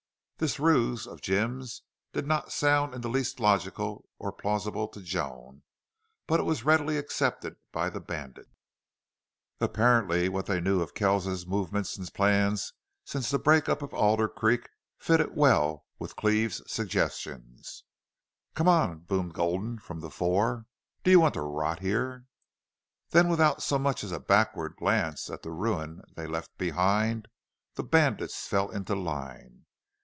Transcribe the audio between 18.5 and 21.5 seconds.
"Come on!" boomed Gulden, from the fore. "Do you want to